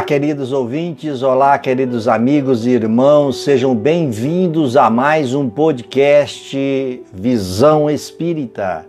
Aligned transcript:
Olá, 0.00 0.06
queridos 0.06 0.50
ouvintes, 0.50 1.22
olá, 1.22 1.58
queridos 1.58 2.08
amigos 2.08 2.66
e 2.66 2.70
irmãos, 2.70 3.44
sejam 3.44 3.76
bem-vindos 3.76 4.74
a 4.74 4.88
mais 4.88 5.34
um 5.34 5.46
podcast 5.46 7.04
Visão 7.12 7.90
Espírita. 7.90 8.86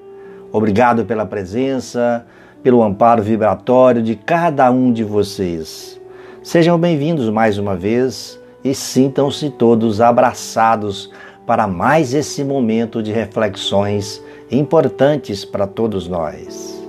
Obrigado 0.54 1.04
pela 1.04 1.26
presença, 1.26 2.26
pelo 2.64 2.82
amparo 2.82 3.22
vibratório 3.22 4.02
de 4.02 4.16
cada 4.16 4.72
um 4.72 4.90
de 4.90 5.04
vocês. 5.04 6.00
Sejam 6.42 6.80
bem-vindos 6.80 7.30
mais 7.30 7.58
uma 7.58 7.76
vez 7.76 8.40
e 8.64 8.74
sintam-se 8.74 9.50
todos 9.50 10.00
abraçados 10.00 11.12
para 11.46 11.68
mais 11.68 12.14
esse 12.14 12.42
momento 12.42 13.04
de 13.04 13.12
reflexões 13.12 14.24
importantes 14.50 15.44
para 15.44 15.68
todos 15.68 16.08
nós. 16.08 16.81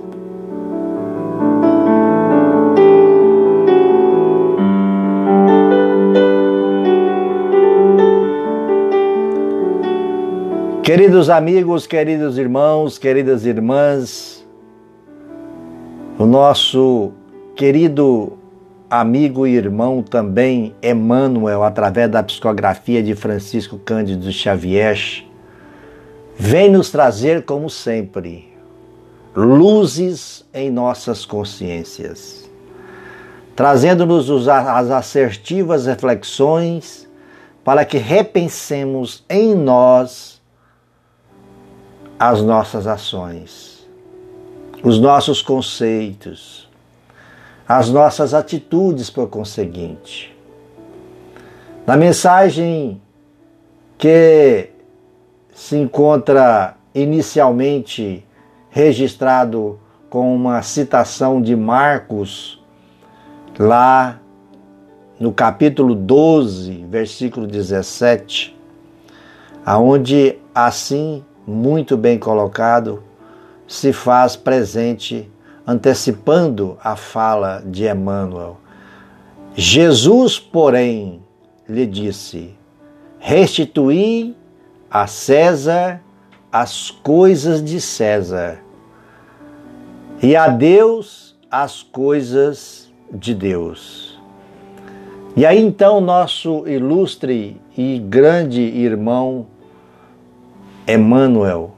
Queridos 10.83 11.29
amigos, 11.29 11.87
queridos 11.87 12.37
irmãos, 12.37 12.97
queridas 12.97 13.45
irmãs, 13.45 14.45
o 16.19 16.25
nosso 16.25 17.13
querido 17.55 18.33
amigo 18.89 19.47
e 19.47 19.55
irmão 19.55 20.03
também, 20.03 20.75
Emmanuel, 20.83 21.63
através 21.63 22.11
da 22.11 22.21
psicografia 22.21 23.01
de 23.01 23.15
Francisco 23.15 23.77
Cândido 23.77 24.29
Xavier, 24.29 24.99
vem 26.37 26.69
nos 26.69 26.91
trazer, 26.91 27.43
como 27.45 27.69
sempre, 27.69 28.53
luzes 29.33 30.45
em 30.53 30.69
nossas 30.69 31.23
consciências, 31.23 32.43
trazendo-nos 33.55 34.49
as 34.49 34.91
assertivas 34.91 35.85
reflexões 35.85 37.07
para 37.63 37.85
que 37.85 37.97
repensemos 37.97 39.23
em 39.29 39.55
nós 39.55 40.32
as 42.25 42.41
nossas 42.41 42.87
ações, 42.87 43.85
os 44.81 44.97
nossos 44.97 45.41
conceitos, 45.41 46.69
as 47.67 47.89
nossas 47.89 48.33
atitudes 48.33 49.09
por 49.09 49.27
conseguinte. 49.27 50.33
Na 51.85 51.97
mensagem 51.97 53.01
que 53.97 54.69
se 55.53 55.75
encontra 55.75 56.77
inicialmente 56.95 58.25
registrado 58.69 59.77
com 60.09 60.33
uma 60.33 60.61
citação 60.61 61.41
de 61.41 61.57
Marcos, 61.57 62.63
lá 63.59 64.17
no 65.19 65.33
capítulo 65.33 65.93
12, 65.93 66.85
versículo 66.89 67.45
17, 67.45 68.57
aonde 69.65 70.39
assim 70.55 71.21
muito 71.45 71.97
bem 71.97 72.17
colocado, 72.17 73.03
se 73.67 73.91
faz 73.91 74.35
presente, 74.35 75.29
antecipando 75.65 76.77
a 76.83 76.95
fala 76.95 77.61
de 77.65 77.87
Emmanuel. 77.87 78.57
Jesus, 79.55 80.39
porém, 80.39 81.21
lhe 81.67 81.85
disse: 81.85 82.55
Restituí 83.19 84.35
a 84.89 85.07
César 85.07 86.01
as 86.51 86.91
coisas 86.91 87.63
de 87.63 87.81
César 87.81 88.59
e 90.21 90.35
a 90.35 90.47
Deus 90.47 91.35
as 91.49 91.83
coisas 91.83 92.91
de 93.11 93.33
Deus. 93.33 94.19
E 95.35 95.45
aí 95.45 95.59
então 95.59 95.99
nosso 95.99 96.67
ilustre 96.67 97.59
e 97.75 97.97
grande 97.97 98.61
irmão 98.61 99.47
Emmanuel, 100.87 101.75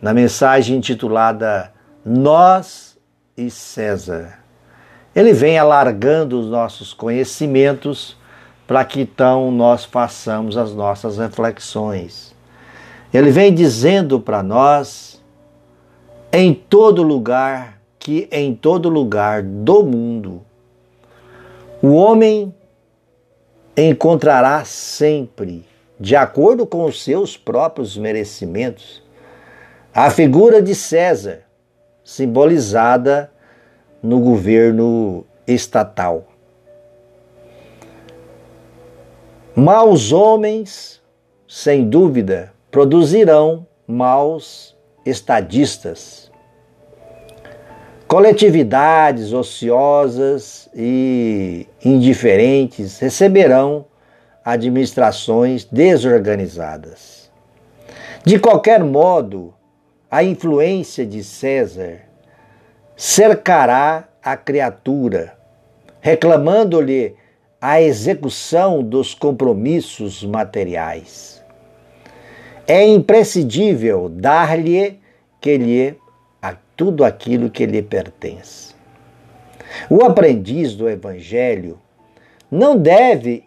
na 0.00 0.12
mensagem 0.12 0.76
intitulada 0.76 1.72
Nós 2.04 2.98
e 3.36 3.48
César. 3.48 4.40
Ele 5.14 5.32
vem 5.32 5.58
alargando 5.58 6.40
os 6.40 6.46
nossos 6.46 6.92
conhecimentos 6.92 8.16
para 8.66 8.84
que 8.84 9.02
então 9.02 9.52
nós 9.52 9.84
façamos 9.84 10.56
as 10.56 10.74
nossas 10.74 11.18
reflexões. 11.18 12.34
Ele 13.14 13.30
vem 13.30 13.54
dizendo 13.54 14.18
para 14.18 14.42
nós, 14.42 15.22
em 16.32 16.52
todo 16.52 17.02
lugar, 17.02 17.78
que 17.98 18.28
em 18.32 18.54
todo 18.54 18.88
lugar 18.88 19.42
do 19.42 19.84
mundo, 19.84 20.42
o 21.80 21.92
homem 21.92 22.52
encontrará 23.76 24.64
sempre 24.64 25.64
de 26.02 26.16
acordo 26.16 26.66
com 26.66 26.84
os 26.84 27.00
seus 27.00 27.36
próprios 27.36 27.96
merecimentos. 27.96 29.00
A 29.94 30.10
figura 30.10 30.60
de 30.60 30.74
César, 30.74 31.44
simbolizada 32.02 33.30
no 34.02 34.18
governo 34.18 35.24
estatal. 35.46 36.26
Maus 39.54 40.10
homens, 40.10 41.00
sem 41.46 41.88
dúvida, 41.88 42.52
produzirão 42.68 43.64
maus 43.86 44.76
estadistas. 45.06 46.32
Coletividades 48.08 49.32
ociosas 49.32 50.68
e 50.74 51.68
indiferentes 51.84 52.98
receberão 52.98 53.91
administrações 54.44 55.64
desorganizadas. 55.64 57.30
De 58.24 58.38
qualquer 58.38 58.82
modo, 58.82 59.54
a 60.10 60.22
influência 60.22 61.04
de 61.06 61.24
César 61.24 62.00
cercará 62.96 64.08
a 64.22 64.36
criatura, 64.36 65.36
reclamando-lhe 66.00 67.16
a 67.60 67.80
execução 67.80 68.82
dos 68.82 69.14
compromissos 69.14 70.22
materiais. 70.24 71.42
É 72.66 72.86
imprescindível 72.86 74.08
dar-lhe 74.08 75.00
que 75.40 75.56
lhe 75.58 75.96
a 76.40 76.54
tudo 76.76 77.04
aquilo 77.04 77.50
que 77.50 77.66
lhe 77.66 77.82
pertence. 77.82 78.74
O 79.88 80.04
aprendiz 80.04 80.74
do 80.74 80.88
evangelho 80.88 81.78
não 82.50 82.76
deve 82.76 83.44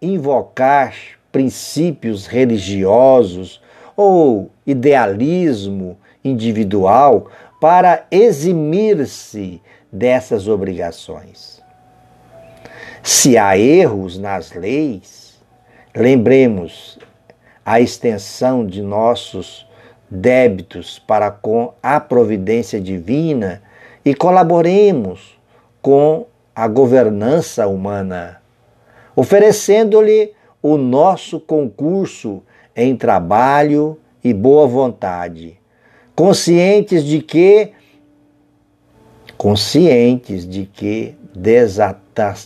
invocar 0.00 0.94
princípios 1.30 2.26
religiosos 2.26 3.60
ou 3.96 4.50
idealismo 4.66 5.98
individual 6.24 7.28
para 7.60 8.06
eximir-se 8.10 9.60
dessas 9.90 10.46
obrigações. 10.46 11.62
Se 13.02 13.36
há 13.36 13.58
erros 13.58 14.18
nas 14.18 14.52
leis, 14.52 15.40
lembremos 15.94 16.98
a 17.64 17.80
extensão 17.80 18.64
de 18.64 18.82
nossos 18.82 19.66
débitos 20.10 20.98
para 20.98 21.30
com 21.30 21.74
a 21.82 22.00
providência 22.00 22.80
divina 22.80 23.62
e 24.04 24.14
colaboremos 24.14 25.38
com 25.82 26.26
a 26.54 26.66
governança 26.66 27.66
humana 27.66 28.37
oferecendo-lhe 29.18 30.32
o 30.62 30.76
nosso 30.76 31.40
concurso 31.40 32.40
em 32.76 32.94
trabalho 32.94 33.98
e 34.22 34.32
boa 34.32 34.64
vontade, 34.68 35.58
conscientes 36.14 37.02
de 37.02 37.20
que 37.20 37.72
conscientes 39.36 40.48
de 40.48 40.66
que 40.66 41.16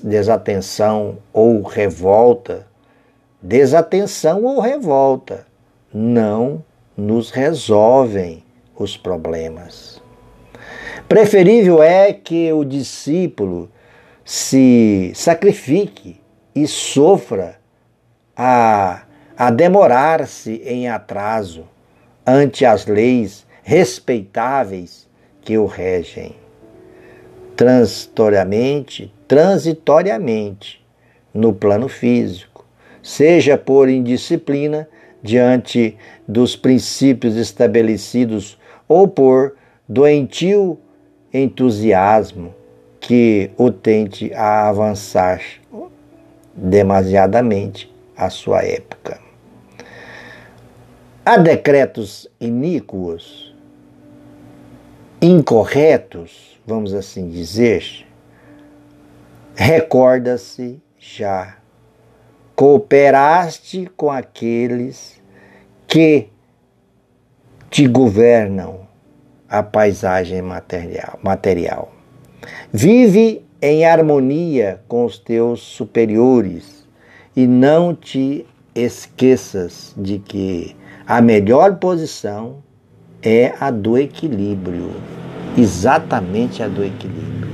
desatenção 0.02 1.19
ou 1.30 1.60
revolta, 1.60 2.66
desatenção 3.42 4.42
ou 4.42 4.58
revolta 4.58 5.46
não 5.92 6.64
nos 6.96 7.30
resolvem 7.30 8.42
os 8.78 8.96
problemas. 8.96 10.00
Preferível 11.06 11.82
é 11.82 12.14
que 12.14 12.50
o 12.50 12.64
discípulo 12.64 13.70
se 14.25 15.12
sacrifique 15.14 16.21
e 16.54 16.66
sofra 16.66 17.56
a, 18.37 19.02
a 19.37 19.50
demorar-se 19.50 20.62
em 20.64 20.88
atraso 20.88 21.64
ante 22.26 22.64
as 22.64 22.87
leis 22.87 23.46
respeitáveis 23.62 25.08
que 25.40 25.56
o 25.56 25.66
regem. 25.66 26.37
Transitoriamente, 27.56 29.12
transitoriamente, 29.26 30.84
no 31.32 31.52
plano 31.52 31.88
físico, 31.88 32.66
seja 33.02 33.56
por 33.56 33.88
indisciplina 33.88 34.88
diante 35.22 35.96
dos 36.26 36.56
princípios 36.56 37.37
estabelecidos 37.37 38.58
ou 38.88 39.06
por 39.06 39.56
doentio 39.88 40.78
entusiasmo 41.32 42.54
que 43.00 43.50
o 43.56 43.70
tente 43.70 44.32
a 44.34 44.69
avançar 44.69 45.40
demasiadamente 46.54 47.93
à 48.16 48.31
sua 48.31 48.62
época. 48.62 49.20
Há 51.25 51.37
decretos 51.37 52.28
iníquos, 52.40 53.54
incorretos, 55.20 56.60
vamos 56.66 56.93
assim 56.93 57.28
dizer, 57.31 58.06
recorda-se 59.54 60.82
já. 60.99 61.58
Cooperaste 62.54 63.90
com 63.96 64.10
aqueles 64.10 65.20
que 65.87 66.28
te 67.70 67.87
governam 67.87 68.87
a 69.49 69.62
paisagem 69.62 70.43
material. 70.43 71.19
material. 71.22 71.93
Vive 72.72 73.44
em 73.62 73.85
harmonia 73.85 74.81
com 74.88 75.05
os 75.05 75.19
teus 75.19 75.61
superiores 75.61 76.85
e 77.37 77.47
não 77.47 77.94
te 77.94 78.44
esqueças 78.75 79.94
de 79.97 80.19
que 80.19 80.75
a 81.06 81.23
melhor 81.23 81.76
posição 81.76 82.56
é 83.23 83.55
a 83.61 83.70
do 83.70 83.97
equilíbrio, 83.97 84.91
exatamente 85.56 86.61
a 86.61 86.67
do 86.67 86.82
equilíbrio. 86.82 87.53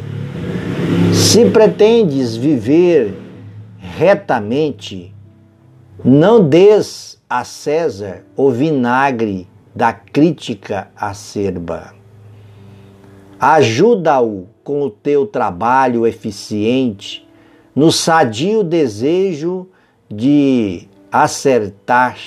Se 1.13 1.51
pretendes 1.51 2.35
viver 2.35 3.15
retamente, 3.79 5.15
não 6.03 6.49
des 6.49 7.21
a 7.29 7.45
César 7.45 8.25
o 8.35 8.51
vinagre 8.51 9.47
da 9.75 9.93
crítica 9.93 10.89
acerba. 10.97 11.98
Ajuda-o 13.41 14.49
com 14.65 14.83
o 14.83 14.91
teu 14.91 15.27
trabalho 15.27 16.07
eficiente 16.07 17.27
no 17.75 17.93
sadio 17.93 18.65
desejo 18.65 19.69
de 20.11 20.89
acertar, 21.13 22.19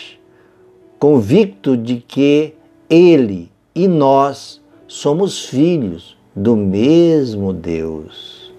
convicto 0.98 1.76
de 1.76 1.98
que 1.98 2.54
ele 2.90 3.52
e 3.76 3.88
nós 3.88 4.62
somos 4.88 5.46
filhos 5.46 6.18
do 6.36 6.56
mesmo 6.56 7.52
Deus. 7.52 8.54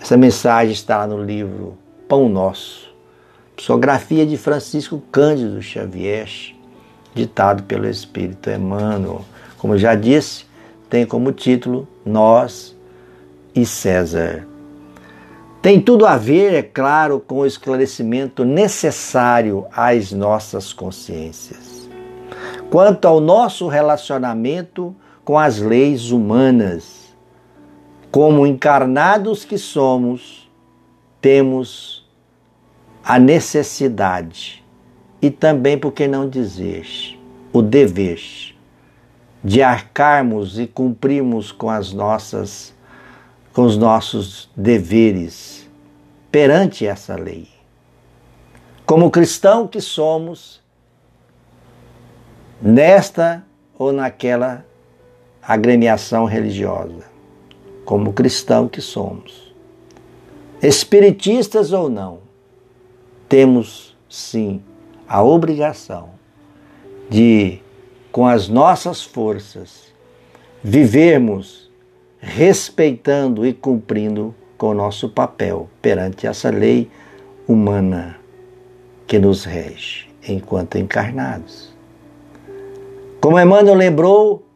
Essa 0.00 0.16
mensagem 0.16 0.72
está 0.72 1.06
no 1.06 1.22
livro 1.22 1.76
Pão 2.08 2.28
Nosso, 2.28 2.88
psicografia 3.56 4.24
de 4.24 4.36
Francisco 4.36 5.02
Cândido 5.12 5.60
Xavier, 5.62 6.28
ditado 7.14 7.62
pelo 7.64 7.88
Espírito 7.88 8.50
Emmanuel. 8.50 9.24
Como 9.58 9.76
já 9.76 9.94
disse, 9.94 10.45
tem 10.88 11.04
como 11.04 11.32
título 11.32 11.86
Nós 12.04 12.76
e 13.54 13.66
César. 13.66 14.46
Tem 15.60 15.80
tudo 15.80 16.06
a 16.06 16.16
ver, 16.16 16.54
é 16.54 16.62
claro, 16.62 17.18
com 17.18 17.38
o 17.38 17.46
esclarecimento 17.46 18.44
necessário 18.44 19.66
às 19.72 20.12
nossas 20.12 20.72
consciências. 20.72 21.88
Quanto 22.70 23.06
ao 23.06 23.20
nosso 23.20 23.66
relacionamento 23.66 24.94
com 25.24 25.36
as 25.38 25.58
leis 25.58 26.12
humanas, 26.12 27.16
como 28.12 28.46
encarnados 28.46 29.44
que 29.44 29.58
somos, 29.58 30.48
temos 31.20 32.06
a 33.04 33.18
necessidade 33.18 34.64
e 35.20 35.30
também, 35.30 35.76
por 35.76 35.92
que 35.92 36.06
não 36.06 36.28
dizer, 36.28 36.86
o 37.52 37.60
dever 37.60 38.55
de 39.42 39.62
arcarmos 39.62 40.58
e 40.58 40.66
cumprirmos 40.66 41.52
com 41.52 41.70
as 41.70 41.92
nossas 41.92 42.74
com 43.52 43.62
os 43.62 43.78
nossos 43.78 44.50
deveres 44.54 45.66
perante 46.30 46.86
essa 46.86 47.16
lei. 47.16 47.48
Como 48.84 49.10
cristão 49.10 49.66
que 49.66 49.80
somos, 49.80 50.62
nesta 52.60 53.42
ou 53.78 53.92
naquela 53.92 54.62
agremiação 55.40 56.26
religiosa, 56.26 57.04
como 57.86 58.12
cristão 58.12 58.68
que 58.68 58.82
somos, 58.82 59.54
espiritistas 60.60 61.72
ou 61.72 61.88
não, 61.88 62.18
temos 63.26 63.96
sim 64.06 64.62
a 65.08 65.22
obrigação 65.22 66.10
de 67.08 67.60
com 68.16 68.26
as 68.26 68.48
nossas 68.48 69.02
forças, 69.02 69.92
vivermos 70.64 71.70
respeitando 72.18 73.44
e 73.44 73.52
cumprindo 73.52 74.34
com 74.56 74.68
o 74.68 74.74
nosso 74.74 75.10
papel 75.10 75.68
perante 75.82 76.26
essa 76.26 76.48
lei 76.48 76.90
humana 77.46 78.16
que 79.06 79.18
nos 79.18 79.44
rege 79.44 80.08
enquanto 80.26 80.78
encarnados. 80.78 81.70
Como 83.20 83.38
Emmanuel 83.38 83.74
lembrou, 83.74 84.46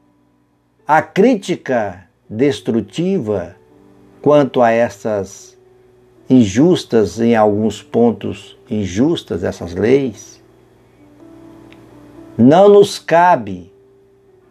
a 0.86 1.02
crítica 1.02 2.08
destrutiva 2.30 3.56
quanto 4.22 4.62
a 4.62 4.70
essas 4.70 5.54
injustas, 6.30 7.20
em 7.20 7.36
alguns 7.36 7.82
pontos 7.82 8.56
injustas, 8.70 9.44
essas 9.44 9.74
leis, 9.74 10.39
não 12.36 12.68
nos 12.68 12.98
cabe 12.98 13.72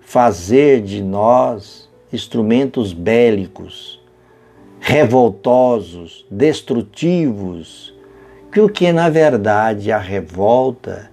fazer 0.02 0.82
de 0.82 1.02
nós 1.02 1.90
instrumentos 2.12 2.94
bélicos, 2.94 4.02
revoltosos, 4.80 6.26
destrutivos, 6.30 7.94
que 8.52 8.60
o 8.60 8.70
que 8.70 8.92
na 8.92 9.10
verdade 9.10 9.92
a 9.92 10.00
revolta 10.00 11.12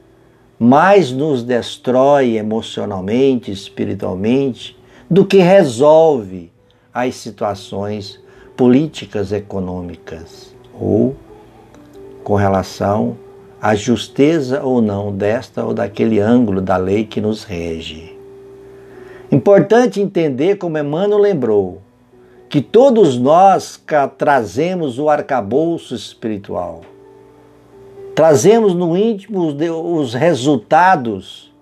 mais 0.59 1.13
nos 1.13 1.43
destrói 1.43 2.37
emocionalmente, 2.37 3.51
espiritualmente, 3.53 4.77
do 5.11 5.27
que 5.27 5.39
resolve 5.39 6.51
as 6.93 7.15
situações 7.17 8.19
políticas, 8.57 9.33
econômicas 9.33 10.55
ou 10.73 11.15
com 12.25 12.35
relação 12.35 13.19
a 13.67 13.75
justeza 13.75 14.63
ou 14.63 14.81
não 14.81 15.11
desta 15.11 15.65
ou 15.65 15.75
daquele 15.75 16.21
ângulo 16.21 16.61
da 16.61 16.77
lei 16.77 17.05
que 17.05 17.21
nos 17.21 17.43
rege. 17.43 18.17
Importante 19.29 20.01
entender, 20.01 20.57
como 20.57 20.79
Emmanuel 20.79 21.19
lembrou, 21.19 21.83
que 22.49 22.61
todos 22.61 23.19
nós 23.19 23.83
trazemos 24.17 25.01
o 25.01 25.09
arcabouço 25.09 25.97
espiritual. 25.97 26.83
Trazemos 28.15 28.73
no 28.73 28.97
íntimo 28.97 29.49
os 29.97 30.15
resultados 30.15 31.53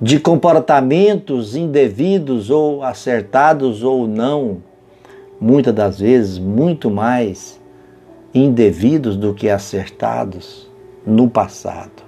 de 0.00 0.18
comportamentos 0.18 1.54
indevidos 1.54 2.50
ou 2.50 2.82
acertados 2.82 3.84
ou 3.84 4.08
não, 4.08 4.56
muitas 5.40 5.72
das 5.72 6.00
vezes 6.00 6.36
muito 6.36 6.90
mais 6.90 7.60
indevidos 8.34 9.16
do 9.16 9.32
que 9.32 9.48
acertados 9.48 10.71
no 11.06 11.28
passado. 11.28 12.02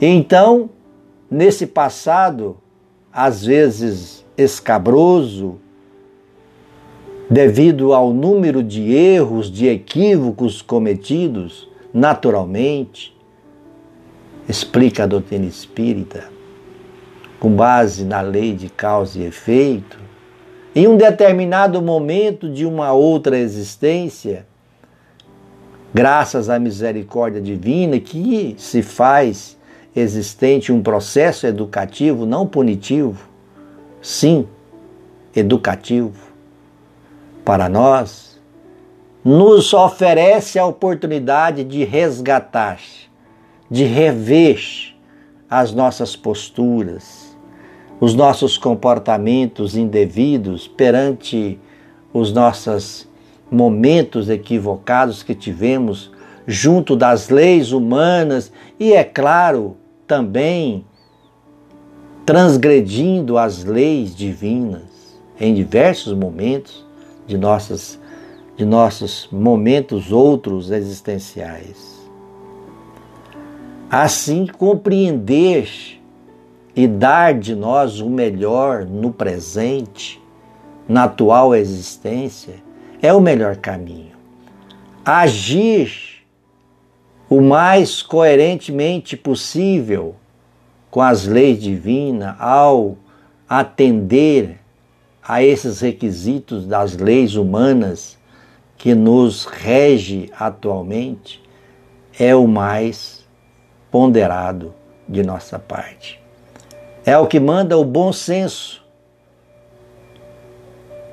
Então, 0.00 0.70
nesse 1.30 1.66
passado, 1.66 2.56
às 3.12 3.44
vezes 3.44 4.24
escabroso, 4.36 5.58
devido 7.30 7.92
ao 7.92 8.12
número 8.12 8.62
de 8.62 8.92
erros, 8.92 9.50
de 9.50 9.66
equívocos 9.66 10.60
cometidos, 10.60 11.68
naturalmente, 11.92 13.16
explica 14.48 15.04
a 15.04 15.06
doutrina 15.06 15.46
espírita, 15.46 16.24
com 17.38 17.50
base 17.50 18.04
na 18.04 18.20
lei 18.20 18.54
de 18.54 18.68
causa 18.68 19.18
e 19.18 19.24
efeito, 19.24 19.98
em 20.74 20.88
um 20.88 20.96
determinado 20.96 21.80
momento 21.82 22.50
de 22.50 22.64
uma 22.64 22.92
outra 22.92 23.38
existência, 23.38 24.46
graças 25.94 26.48
à 26.48 26.58
misericórdia 26.58 27.40
divina 27.40 27.98
que 27.98 28.54
se 28.58 28.82
faz 28.82 29.58
existente 29.94 30.72
um 30.72 30.82
processo 30.82 31.46
educativo 31.46 32.24
não 32.24 32.46
punitivo, 32.46 33.28
sim, 34.00 34.46
educativo 35.34 36.32
para 37.44 37.68
nós, 37.68 38.40
nos 39.24 39.72
oferece 39.72 40.58
a 40.58 40.66
oportunidade 40.66 41.62
de 41.62 41.84
resgatar, 41.84 42.80
de 43.70 43.84
rever 43.84 44.94
as 45.48 45.72
nossas 45.72 46.16
posturas, 46.16 47.36
os 48.00 48.14
nossos 48.14 48.58
comportamentos 48.58 49.76
indevidos 49.76 50.66
perante 50.66 51.60
os 52.12 52.32
nossas 52.32 53.08
momentos 53.52 54.30
equivocados 54.30 55.22
que 55.22 55.34
tivemos 55.34 56.10
junto 56.46 56.96
das 56.96 57.28
leis 57.28 57.70
humanas 57.70 58.50
e, 58.80 58.94
é 58.94 59.04
claro, 59.04 59.76
também 60.06 60.86
transgredindo 62.24 63.36
as 63.36 63.62
leis 63.62 64.16
divinas 64.16 65.20
em 65.38 65.52
diversos 65.52 66.14
momentos 66.14 66.84
de 67.26 67.36
nossas 67.36 68.00
de 68.54 68.66
nossos 68.66 69.28
momentos 69.32 70.12
outros 70.12 70.70
existenciais. 70.70 72.00
Assim, 73.90 74.46
compreender 74.46 75.68
e 76.76 76.86
dar 76.86 77.34
de 77.34 77.54
nós 77.54 77.98
o 78.00 78.08
melhor 78.08 78.84
no 78.84 79.10
presente, 79.10 80.22
na 80.86 81.04
atual 81.04 81.54
existência, 81.54 82.54
é 83.02 83.12
o 83.12 83.20
melhor 83.20 83.56
caminho. 83.56 84.12
Agir 85.04 86.22
o 87.28 87.40
mais 87.40 88.00
coerentemente 88.00 89.16
possível 89.16 90.14
com 90.88 91.02
as 91.02 91.26
leis 91.26 91.60
divinas 91.60 92.36
ao 92.38 92.96
atender 93.48 94.60
a 95.26 95.42
esses 95.42 95.80
requisitos 95.80 96.64
das 96.64 96.96
leis 96.96 97.34
humanas 97.34 98.16
que 98.76 98.94
nos 98.94 99.44
rege 99.46 100.30
atualmente 100.38 101.42
é 102.18 102.34
o 102.34 102.46
mais 102.46 103.26
ponderado 103.90 104.74
de 105.08 105.22
nossa 105.22 105.58
parte. 105.58 106.20
É 107.04 107.16
o 107.18 107.26
que 107.26 107.40
manda 107.40 107.76
o 107.76 107.84
bom 107.84 108.12
senso, 108.12 108.84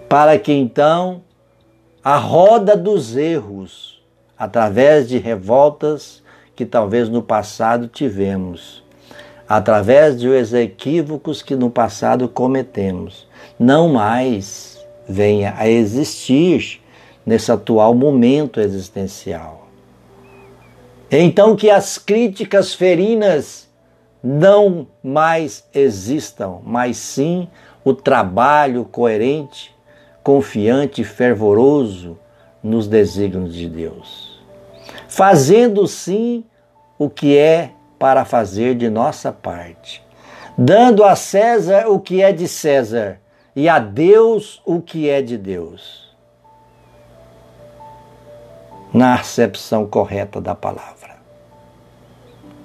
para 0.08 0.38
que 0.38 0.52
então 0.52 1.22
a 2.10 2.18
roda 2.18 2.76
dos 2.76 3.16
erros, 3.16 4.02
através 4.36 5.08
de 5.08 5.20
revoltas 5.20 6.24
que 6.56 6.66
talvez 6.66 7.08
no 7.08 7.22
passado 7.22 7.88
tivemos, 7.88 8.84
através 9.48 10.20
de 10.20 10.28
os 10.28 10.52
equívocos 10.52 11.44
que 11.44 11.56
no 11.56 11.70
passado 11.70 12.28
cometemos, 12.28 13.28
não 13.60 13.90
mais 13.90 14.84
venha 15.08 15.54
a 15.56 15.70
existir 15.70 16.82
nesse 17.24 17.52
atual 17.52 17.94
momento 17.94 18.60
existencial. 18.60 19.68
Então 21.12 21.56
que 21.56 21.70
as 21.70 22.00
críticas 22.00 22.74
ferinas 22.74 23.70
não 24.24 24.88
mais 25.04 25.64
existam, 25.76 26.58
mas 26.64 26.98
sim 26.98 27.48
o 27.86 27.94
trabalho 27.94 28.84
coerente, 28.84 29.78
confiante 30.24 31.02
e 31.02 31.06
fervoroso 31.06 32.18
nos 32.64 32.88
desígnios 32.88 33.54
de 33.54 33.70
Deus. 33.70 34.40
Fazendo 35.08 35.88
sim 35.88 36.44
o 36.98 37.10
que 37.10 37.38
é 37.38 37.72
para 37.98 38.26
fazer 38.26 38.76
de 38.76 38.90
nossa 38.90 39.32
parte, 39.32 40.04
dando 40.58 41.04
a 41.04 41.16
César 41.16 41.88
o 41.88 42.00
que 42.00 42.22
é 42.22 42.32
de 42.32 42.48
César 42.48 43.20
e 43.56 43.68
a 43.68 43.80
Deus 43.80 44.62
o 44.66 44.82
que 44.82 45.10
é 45.10 45.22
de 45.22 45.38
Deus. 45.38 46.16
Na 48.94 49.16
acepção 49.16 49.86
correta 49.86 50.42
da 50.42 50.56
palavra. 50.56 51.18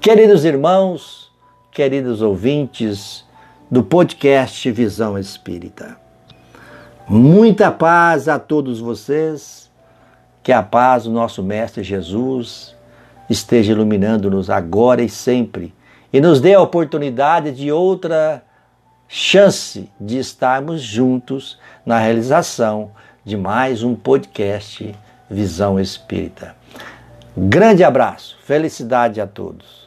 Queridos 0.00 0.44
irmãos, 0.44 1.32
queridos 1.72 2.22
ouvintes 2.22 3.24
do 3.70 3.82
podcast 3.82 4.70
Visão 4.70 5.18
Espírita. 5.18 6.03
Muita 7.06 7.70
paz 7.70 8.28
a 8.28 8.38
todos 8.38 8.80
vocês, 8.80 9.70
que 10.42 10.50
a 10.50 10.62
paz 10.62 11.04
do 11.04 11.10
nosso 11.10 11.42
Mestre 11.42 11.82
Jesus 11.82 12.74
esteja 13.28 13.72
iluminando-nos 13.72 14.48
agora 14.48 15.02
e 15.02 15.08
sempre 15.08 15.74
e 16.10 16.18
nos 16.18 16.40
dê 16.40 16.54
a 16.54 16.62
oportunidade 16.62 17.52
de 17.52 17.70
outra 17.70 18.42
chance 19.06 19.90
de 20.00 20.18
estarmos 20.18 20.80
juntos 20.80 21.58
na 21.84 21.98
realização 21.98 22.92
de 23.22 23.36
mais 23.36 23.82
um 23.82 23.94
podcast 23.94 24.94
Visão 25.28 25.78
Espírita. 25.78 26.56
Grande 27.36 27.84
abraço, 27.84 28.38
felicidade 28.44 29.20
a 29.20 29.26
todos. 29.26 29.83